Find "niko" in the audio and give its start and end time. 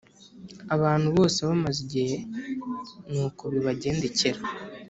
3.11-3.43